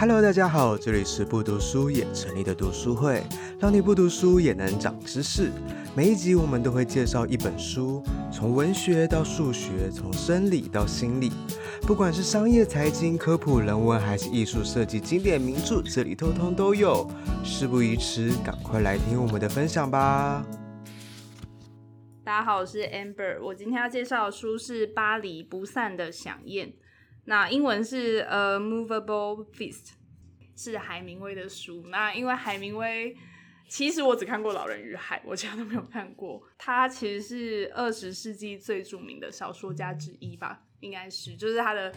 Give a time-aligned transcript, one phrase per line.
[0.00, 3.20] Hello，大家好，这里是不读书也成立的读书会，
[3.58, 5.50] 让你不读书也能长知识。
[5.92, 8.00] 每一集我们都会介绍一本书，
[8.32, 11.32] 从文学到数学，从生理到心理，
[11.82, 17.04] 不管是商业、财经、科普、人文，还是艺术设计、经典名著，这里通通都有。
[17.42, 20.46] 事不宜迟，赶快来听我们的分享吧。
[22.22, 26.68] 大家好，我是 Amber，我今天要介绍的书是《巴黎不散的饗宴》，
[27.28, 29.90] 那英文是 A Movable Feast，
[30.56, 31.84] 是海明威的书。
[31.88, 33.14] 那因为海明威，
[33.68, 36.42] 其实我只看过《老人与海》，我其他都没有看过。
[36.56, 41.92] 他其实是二十世纪最著名的小说家之一吧，应该是，就是他的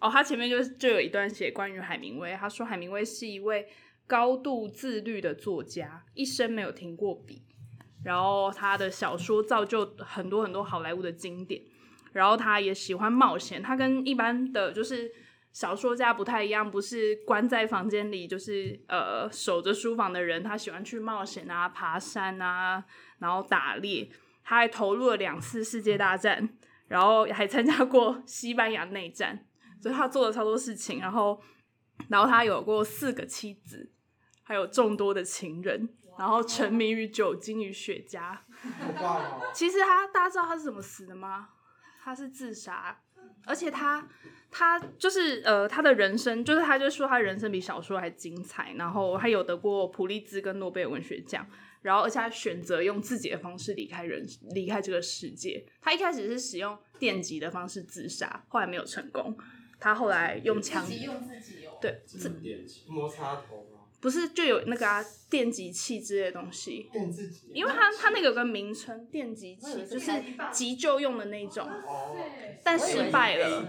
[0.00, 3.68] 哦，他前面就就有一段写关于海明威，他说海明威是一位
[4.08, 7.40] 高度自律的作家，一生没有停过笔。
[8.02, 11.62] 然后他的小说造就很多很多好莱坞的经典，
[12.16, 13.62] 然后他也喜欢冒险。
[13.62, 15.12] 他跟一般的就是
[15.52, 20.42] 小说家不太一样，不是关在房间里就是呃守着书房的人。
[20.42, 22.82] 他喜欢去冒险啊，爬山啊，
[23.18, 24.08] 然后打猎。
[24.42, 26.48] 他还投入了两次世界大战，
[26.88, 29.44] 然后还参加过西班牙内战，
[29.82, 31.00] 所以他做了超多事情。
[31.00, 31.38] 然后，
[32.08, 33.92] 然后他有过四个妻子，
[34.42, 35.88] 还有众多的情人。
[36.18, 38.38] 然后沉迷于酒精与雪茄。
[39.52, 41.50] 其实他，大家知道他是怎么死的吗？
[42.06, 42.96] 他是自杀，
[43.44, 44.08] 而且他
[44.48, 48.72] 他就是呃，他的人生就是他就说他人生比小说还精彩。
[48.74, 51.44] 然后他有得过普利兹跟诺贝尔文学奖。
[51.82, 55.66] 然后而且他选择用自己的方式离开人离开这个世界。
[55.80, 59.36] 他一开始是使用电击的方式自杀，后来没有成功。
[59.80, 63.66] 他后来用枪，自己用自己哦，对，自电击摩擦头。
[64.06, 70.12] 不是就有那个啊电击器之类的东西，电自己，因为它它那个有个名称电击器，就是
[70.52, 71.68] 急救用的那种，
[72.62, 73.64] 但失败了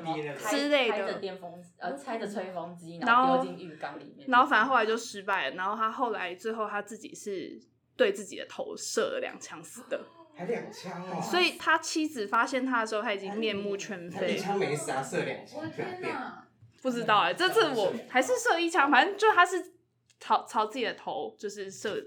[0.48, 1.14] 之类的。
[1.14, 5.56] 电风呃，拆着吹风机，然后丢进浴缸里面，然后反正后来就失败了。
[5.56, 7.60] 然后他后来最后他自己是
[7.96, 10.00] 对自己的头射了两枪死的，
[10.38, 11.20] 还两枪哦。
[11.20, 14.36] 所以他妻子发现他的时候，他已经面目全非。
[14.36, 15.58] 一枪没死啊，射两枪。
[15.58, 16.48] 我的天哪！
[16.84, 19.74] 不知道哎，这次我还是射一枪，反正就他是。
[20.20, 22.04] 朝朝自己的头就是射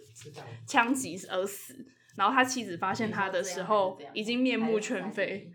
[0.66, 5.50] 枪击而死，然后他妻子发现他的时候已经面目全非，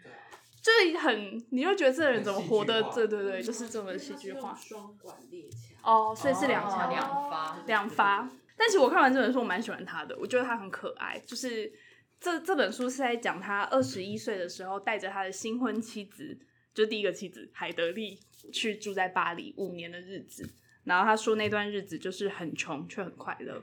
[0.62, 2.82] 就是很，你就觉得这个人怎么活的？
[2.94, 4.56] 对对对，就是这么戏剧化。
[4.56, 8.30] 双管猎枪哦，所以是两枪两发两发。
[8.58, 11.20] 但其实我看完这本书，我蛮喜欢他的，我觉得他很可爱。
[11.20, 11.72] 就是
[12.22, 16.40] 这这本书是在讲他二十一岁的时候，带着他的新婚妻子，
[16.74, 18.18] 就第一个妻子海德利，
[18.54, 20.50] 去住在巴黎五年的日子。
[20.86, 23.62] 然后他说那段日子就是很穷却很快乐，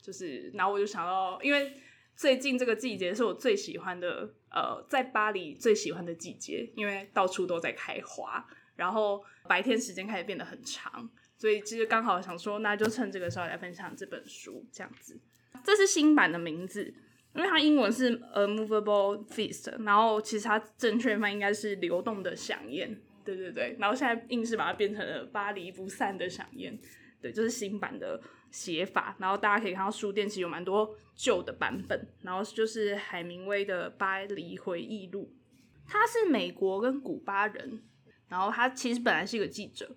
[0.00, 1.74] 就是，然后我就想到，因为
[2.16, 15.20] 最近这个季节是我最喜欢的，呃，在巴黎最喜欢的季节，因为到处都在开花，然后白天时间开始变得很长，所以其实刚好想说，那就趁这个时候来分享这本书，这样子。
[15.64, 16.94] 这是新版的名字，
[17.34, 23.00] 因为它英文是 A Movable Feast，然后其实它正确翻译应该是流动的饗宴。
[23.36, 26.78] 对对对，然后现在硬是把它变成了巴黎不散的饗宴，
[27.20, 28.20] 对，就是新版的
[28.50, 29.16] 写法。
[29.18, 35.32] 然后大家可以看到书店其实有蛮多旧的版本，然后就是海明威的《巴黎回忆录》。
[35.88, 37.82] 他是美国跟古巴人，
[38.28, 39.96] 然后他其实本来是一个记者，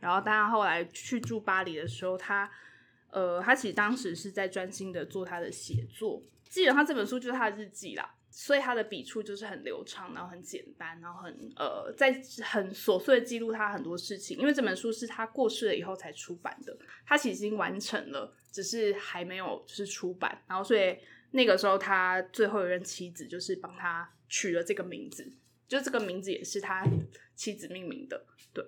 [0.00, 2.50] 然后但他后来去住巴黎的时候，他
[3.10, 6.22] 呃，他其实当时是在专心的做他的写作。
[6.48, 8.14] 基本上他这本书就是他的日记啦。
[8.38, 12.12] 所以他的笔触就是很流畅，然后很简单，然后很呃，在
[12.44, 14.36] 很琐碎的记录他很多事情。
[14.36, 16.76] 因为这本书是他过世了以后才出版的，
[17.06, 20.42] 他其实已经完成了，只是还没有就是出版。
[20.46, 20.98] 然后所以
[21.30, 25.32] 那个时候他最后一任妻子就是帮他取了这个名字，
[25.66, 26.86] 就这个名字也是他
[27.34, 28.62] 妻子命名的，对。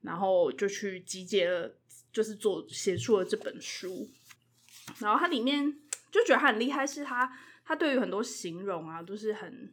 [0.00, 1.72] 然后就去集结了，
[2.12, 4.10] 就是做写出了这本书。
[4.98, 5.72] 然后他里面
[6.10, 7.32] 就觉得他很厉害，是他。
[7.64, 9.72] 他对于很多形容啊，都是很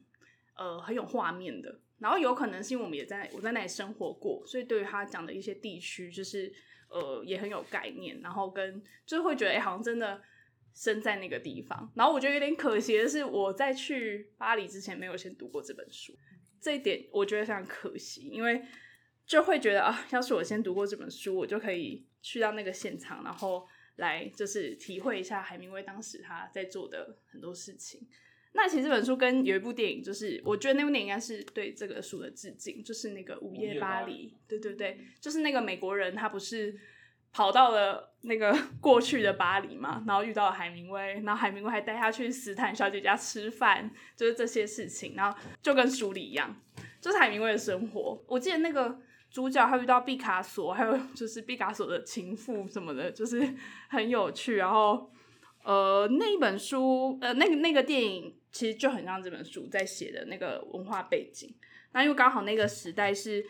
[0.55, 1.79] 呃很有画面的。
[1.99, 6.51] 然后有可能是因为我们也在我在那里生活过，所以对于他讲的一些地区，就是
[6.89, 8.19] 呃也很有概念。
[8.21, 10.19] 然后跟就是会觉得，哎，好像真的
[10.73, 11.91] 生在那个地方。
[11.95, 16.11] 然后我觉得有点可惜的是，我在去巴黎之前没有先读过这本书，
[16.59, 18.63] 这一点我觉得非常可惜，因为
[19.25, 23.67] 就会觉得啊，要是我先读过这本书，我就可以去到那个现场，然后。
[24.01, 28.05] 来就是体会一下海明威当时他在做的很多事情。
[28.53, 34.35] 那其实这本书跟有一部电影，就是我觉得那部电影应该是对这个书的致敬，就是那个《午夜巴黎》。
[34.49, 36.77] 对对对，就是那个美国人，他不是
[37.31, 46.61] 跑到了那个 过去的巴黎嘛，然后遇到了海明威，然后海明威还带他去斯坦小姐家吃饭，就是这些事情，然后就跟书里一样，
[46.99, 48.21] 就是海明威的生活。
[48.27, 48.99] 我记得那个
[49.31, 53.55] 主角还遇到毕卡索，还有 就是毕卡索的情妇什么的，就是
[53.89, 54.57] 很有趣。
[54.57, 55.09] 然后
[55.63, 61.55] 呃，那一本书呃，那个那个电影其实就很像这本书在写的那个文化背景。
[61.93, 63.43] 那因为刚好那个时代是。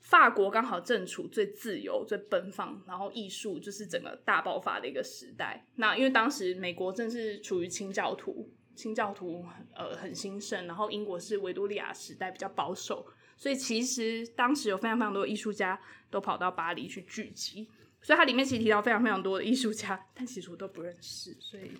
[0.00, 5.66] 法国刚好正处最自由、最奔放，然后艺术就是整个大爆发的一个时代。
[5.74, 9.44] 那因为当时美国正是处于清教徒，清教徒
[9.74, 13.04] 呃很兴盛，然后英国是维多利亚时代比较保守，
[13.38, 15.80] 所以其实当时有非常非常多艺术家
[16.10, 17.66] 都跑到巴黎去聚集。
[18.02, 21.72] 所以它里面其实提到非常非常多的艺术家，但其实我都不认识，所以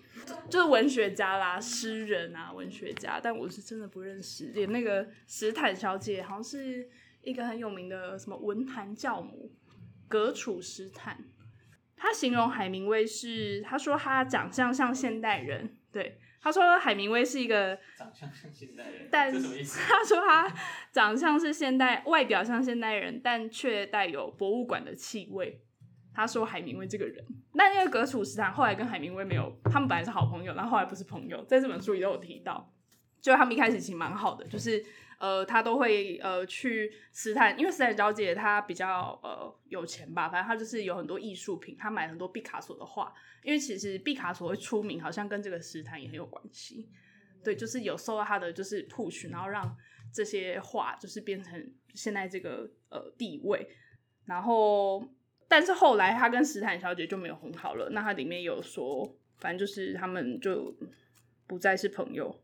[0.49, 6.89] 就是文学家啦、诗人啊、文学家，但我是真的不认识，连那个史坦小姐好像是。
[7.21, 9.53] 一个很有名的什么文坛教母
[10.07, 11.25] 格楚史坦，
[11.97, 20.53] 他形容海明威是，他说他长相像现代人，对，他说海明威是一个长相像现代人，但他说他
[20.93, 25.61] 长相是现代，外表像现代人，但却带有博物馆的气味。
[26.15, 32.73] 他说海明威这个人，那那个格楚斯坦后来跟海明威没有，他们本来是好朋友，然后后来不是朋友，在这本书里都有提到，
[33.21, 34.85] 就他们一开始其实蛮好的，就是。
[35.19, 43.13] 呃，他都会呃去斯坦，因为斯坦小姐她比较呃有钱吧，反正她就是有很多艺术品，她买很多毕卡索的画，
[43.43, 46.89] 因为其实毕卡索会出名，好像跟这个斯坦也很有关系，
[47.43, 49.77] 对，就是有受到他的就是 push，然后让
[50.13, 53.69] 这些画就是变成现在这个呃地位，
[54.25, 55.05] 然后
[55.49, 60.73] 但是后来他跟斯坦小姐就没有很好了，那他里面有说，反正就是他们就
[61.49, 62.41] 不再是朋友。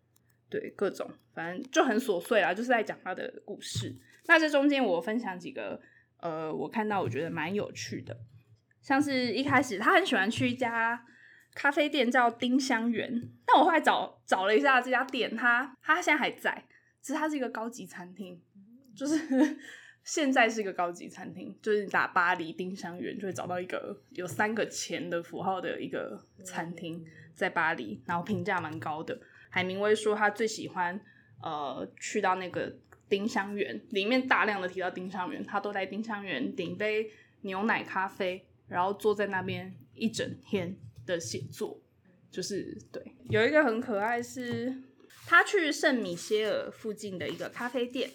[0.55, 3.93] 对，各种反正就很琐碎啦，就是在讲他的故事。
[4.27, 5.81] 那这中间我分享几个，
[6.19, 8.17] 呃，我看到我觉得蛮有趣的，
[8.81, 11.05] 像是一开始他很喜欢去一家
[11.56, 16.65] 咖啡店叫丁香园，但我后来找找了一下这家店，他他现在还在，
[17.01, 18.41] 其实它是一个高级餐厅，
[18.95, 19.19] 就是
[20.05, 27.05] 现在是一个高级餐厅，就是打巴黎丁香园就会找到一个有三个钱的符号的一个餐厅
[27.35, 29.19] 在巴黎，然后评价蛮高的。
[29.55, 31.01] 海明威说他最喜欢，
[31.41, 32.77] 呃，去到那个
[33.09, 37.09] 丁香园，里面大量的提到丁香园，他都在丁香园点杯
[37.43, 41.81] 牛奶咖啡，然后坐在那边一整天的写作，
[42.33, 43.01] 就是对。
[43.31, 44.75] 有一个很可爱是，
[45.25, 48.11] 他去圣米歇尔附近的一个咖啡店，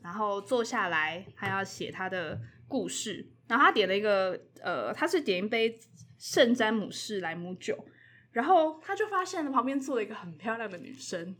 [0.00, 5.76] 然后坐下来，他要写他的故事，然后他点了一个，呃，他是点一杯
[6.20, 7.84] 圣詹姆士莱姆酒。
[8.34, 11.34] 然后他就发现了旁边坐了一个很漂亮的女生，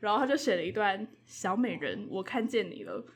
[0.00, 3.06] 然后他就写了一段：“小美人，我看见你了。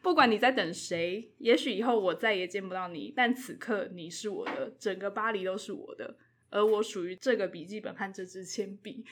[0.00, 6.16] 不管你在等谁，也许以后我再也见不到你，但此刻你是我的，整个巴黎都是我的，
[6.52, 9.04] 而我属于这个笔记本和这支铅笔。”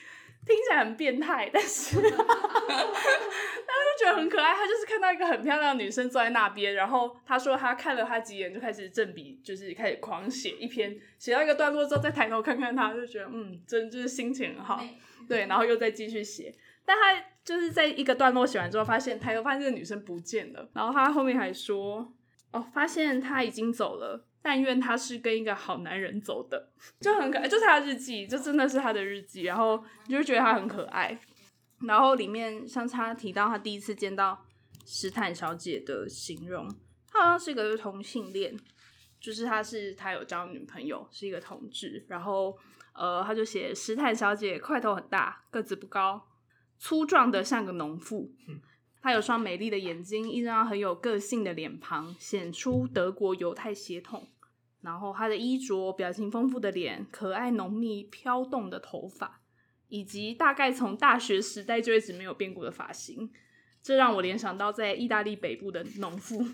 [0.43, 2.15] 听起来很变态，但是， 但是
[3.99, 4.55] 就觉得很可爱。
[4.55, 14.83] 他就是看到一个很漂亮的女生坐在那边，然后他说他看了她几眼，就开始正笔，就是开始狂写一篇，写到一个段落之后再抬头看看她，就觉得嗯，真就是心情很好。
[15.29, 16.51] 对，然后又再继续写。
[16.83, 22.11] 但他就是在一个段落写完之后，发现抬头发现这个女生不见了，然后他后面还说
[22.51, 24.25] 哦，发现她已经走了。
[24.41, 31.19] 但愿他是跟一个好男人走的，就很可爱，就是他的日记，就真的是他的日记，然后你就觉得他很可爱。
[31.81, 34.45] 然后里面像他提到他第一次见到
[34.85, 36.67] 史坦小姐的形容，
[37.07, 38.55] 他好像是一个同性恋，
[39.19, 42.05] 就是他是他有交女朋友，是一个同志。
[42.07, 42.57] 然后
[42.93, 46.27] 呃，他就写史坦小姐块头很大，个子不高，
[46.77, 48.31] 粗壮的像个农妇。
[49.01, 54.27] 他有双美丽的眼睛，一张很有个性的脸庞，显出德国犹太血统。
[54.81, 59.41] 然后他的衣着、表情丰富的脸、可爱浓密飘动的头发，
[59.87, 63.31] 以及大概从大学时代就一直没有变过的发型，
[63.81, 66.45] 这让我联想到在意大利北部的农妇。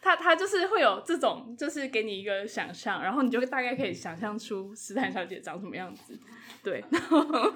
[0.00, 6.18] 他他就是会有这种，就是给你一个想象，然后你就大概可以想象出斯坦小姐长什么样子。
[6.62, 7.52] 对，然后。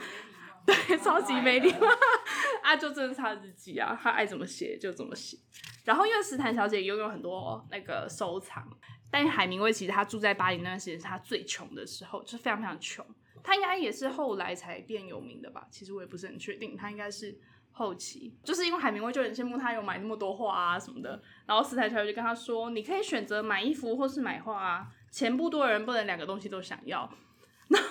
[0.68, 1.72] 对，超级美丽
[2.62, 2.76] 啊！
[2.76, 5.38] 就这是他日记啊，他爱怎么写就怎么写。
[5.84, 8.68] 然后因为斯坦小姐拥有很多那个收藏，
[9.10, 13.02] 但海明威其实他住在巴黎那段时间是他最穷的时候，就是非常非常穷。
[13.42, 15.66] 他应该也是后来才变有名的吧？
[15.70, 17.34] 其实我也不是很确定，他应该是
[17.72, 21.22] 后期，就是因为海明威就很羡慕他有买那么多画啊什么的。
[21.46, 27.10] 然后斯坦小姐就跟他说：“你可以选择买衣服或是买画啊，钱不多的人不能两个东西都想要。
[27.68, 27.88] ”然后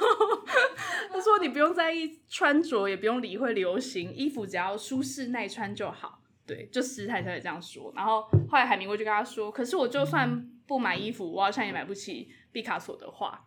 [1.12, 7.92] 他说：“你不用在意穿着，也不用理会流行，衣服只要舒适耐穿就好。”对，就斯坦小姐这样说。
[7.96, 13.44] 然后后来海明威就跟他说：“可是我就算不买衣服，我好像也买不起毕卡索的画。”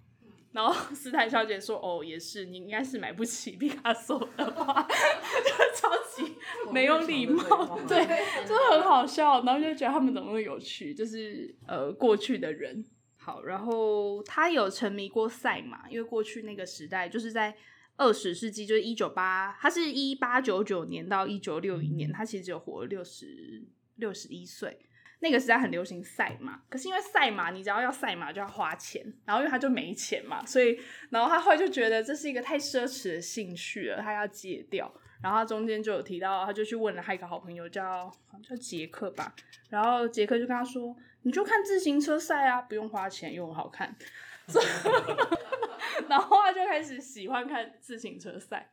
[0.53, 6.35] 然后斯坦小姐说：“哦，也是，你应该是买不起毕卡索的画， 就超级
[6.73, 8.05] 没有礼貌，对，
[8.45, 9.45] 真的很好笑。
[9.45, 12.85] 然后就觉得他们怎么那么有趣，就是呃过去的人。
[13.21, 17.55] 好，然后他有沉迷过赛马，因为过去那个时代就是在
[17.97, 23.63] 二十世纪，就是一九八，他是一八九九年到一九六一年，他其实只有活了六十
[23.97, 24.79] 六十一岁。”
[25.23, 34.91] 那个时代很流行赛马，可是因为赛马，你只要要赛马就要花钱，然后因为他就没钱嘛，所以然后他后来就觉得这是一个太奢侈的兴趣了，他要戒掉。
[35.23, 38.11] 然后他中间就有提到，他就去问了他一个好朋友叫
[38.43, 39.35] 叫杰克吧，
[39.69, 43.95] 然后杰克就跟他说：“你就看自行车赛啊，不用花钱又很好看。”
[46.09, 48.69] 然后他就开始喜欢看自行车赛，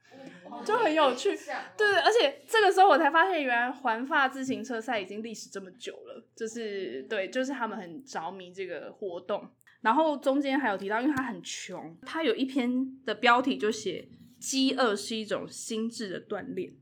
[0.65, 1.37] 就很有趣。
[1.77, 6.23] 对，而且这个时候我才发现，原来环法自行车赛已经历史这么久了。
[6.35, 9.47] 就是对，就是他们很着迷这个活动。
[9.81, 14.07] 然后中间还有提到，因为他很穷，他有一篇的标题就写
[14.39, 16.73] “饥饿是一种心智的锻炼”。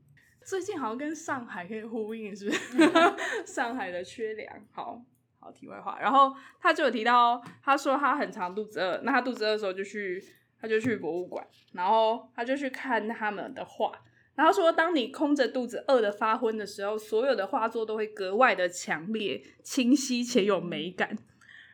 [0.46, 2.60] 最近好像跟上海可以呼应，是不是？
[3.44, 5.02] 上海的缺粮，好。
[5.52, 10.22] 题外话，然后他就有提到，他说他很常肚子饿，那他肚子饿的时候就去，
[10.60, 13.92] 他就去博物馆，然后他就去看他们的画，
[14.34, 21.16] 然后说，当你空着肚子饿的发昏的时候，所有的画作都会格外的强烈、清晰且有美感。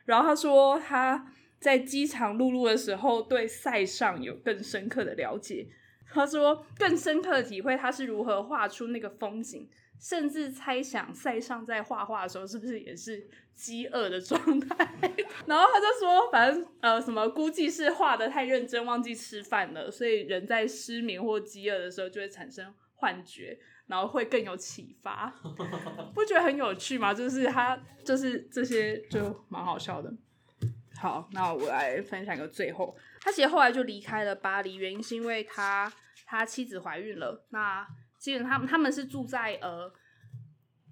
[0.05, 5.67] 然后他说他在饥肠辘辘的时候，对塞尚有更深刻的了解。
[6.13, 9.69] 他说更深刻的体会他是如何画出那个风景。
[9.99, 14.75] 甚至猜想塞尚在画画的时候是不是也是饥饿的状态，
[15.47, 25.33] 然后他就说，反正呃什么估计是画的太认真，忘记吃饭了，所以人在失眠或饥饿的时候就会产生幻觉，然后会更有启发，
[26.13, 27.13] 不觉得很有趣吗？
[27.13, 30.13] 就是他就是这些就蛮好笑的。
[31.03, 35.91] 好，那我来分享一个最后，他其实后来就离开了巴黎，原因是因为他
[36.25, 37.85] 他妻子怀孕了，那。
[38.17, 39.91] 基本他们他们是住在呃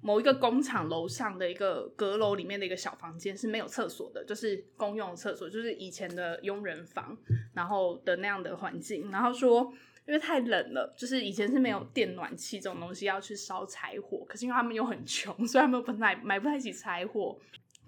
[0.01, 7.17] 某一个工厂楼上的一个阁楼里面的一个小房间，是没有厕所的，就是公用厕所，就是以前的佣人房，
[7.53, 9.09] 然后的那样的环境。
[9.11, 9.71] 然后说，
[10.05, 14.25] 因为太冷了，就是以前是没有电暖气这种东西，要去烧柴火。
[14.27, 17.39] 可是因为他们又很穷，所以他们本来买不太起柴火。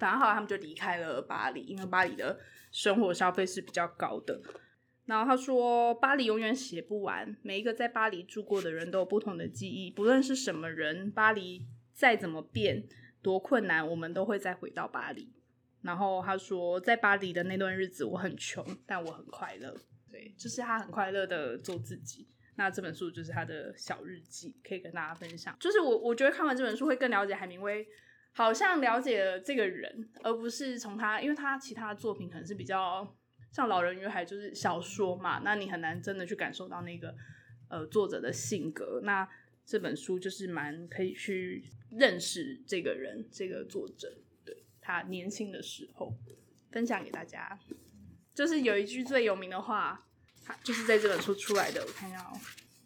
[0.03, 2.38] 反正后他们就离开了巴黎，因为巴黎的
[2.74, 4.38] 生活消费是比较高的。
[5.05, 9.89] 然后他说：“巴黎永远写不完，每一个在巴黎住过的人都有不同的记忆。
[9.89, 12.83] 不论是什么人，巴黎再怎么变，
[13.22, 15.31] 多困难，我们都会再回到巴黎。”
[15.81, 19.74] 然后他说：“在巴黎的那段日子，我很穷，但我很快乐。
[20.12, 22.27] 对，就是他很快乐的做自己。
[22.55, 25.55] 那这本书就是他的小日记，可以跟大家分享。
[25.62, 27.88] 就是我我觉得看完这本书会更了解海明威，
[28.34, 33.16] 好像了解了这个人，而不是从他，因为他其他的作品可能是比较。”
[33.54, 37.13] 像《老人与海》就是小说嘛，那你很难真的去感受到那个
[37.70, 39.00] 呃作者的性格。
[39.04, 39.30] 那
[39.63, 44.12] 这本书就是蛮可以去认识这个人，这个作者，
[44.44, 46.12] 对，他年轻的时候
[46.72, 47.60] 分享给大家。
[48.34, 50.08] 就是有一句最有名的话，
[50.44, 51.86] 他就是在这本书出来的。
[51.86, 52.34] 我看一下哦，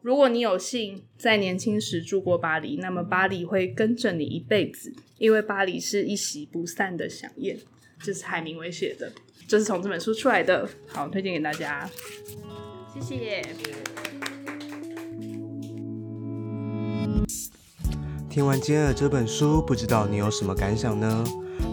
[0.08, 7.58] 如果你有幸在年轻时住过巴黎，那么巴黎会跟着你一辈子，因为巴黎是一席不散的饗宴。
[8.00, 9.12] 这是海明威写的。
[9.50, 11.90] 就是从这本书出来的，好，推荐给大家，
[12.94, 13.42] 谢谢。
[18.30, 21.26] 听完今天的这本书，不知道你有什么感想呢？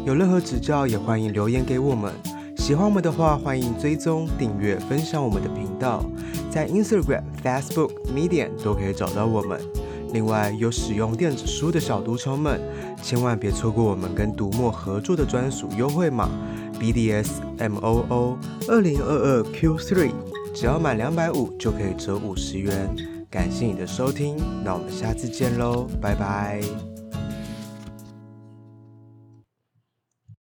[0.05, 2.13] 有任何指教也欢迎留言给我们。
[2.57, 6.05] 喜欢我们的话，欢迎追踪、订阅、分享我们的频道，
[6.55, 9.61] 在 Instagram、Facebook、Medium 都可以找到我们。
[10.13, 12.61] 另外，有使用电子书的小读虫们，
[13.03, 16.29] 千万别错过我们跟读墨合作的专属优惠码。
[16.79, 18.37] BDSMOO
[18.69, 20.13] 二零二二 Q3，
[20.55, 22.89] 只要满两百五就可以折五十元。
[23.29, 26.94] 感谢你的收听，那我们下次见喽，拜拜。